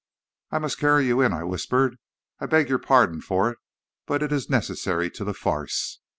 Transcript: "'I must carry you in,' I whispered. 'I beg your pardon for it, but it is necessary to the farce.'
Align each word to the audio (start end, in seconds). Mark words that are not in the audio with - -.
"'I 0.49 0.57
must 0.57 0.79
carry 0.79 1.05
you 1.05 1.21
in,' 1.21 1.31
I 1.31 1.43
whispered. 1.43 1.97
'I 2.39 2.47
beg 2.47 2.69
your 2.69 2.79
pardon 2.79 3.21
for 3.21 3.51
it, 3.51 3.59
but 4.07 4.23
it 4.23 4.31
is 4.31 4.49
necessary 4.49 5.11
to 5.11 5.23
the 5.23 5.35
farce.' 5.35 5.99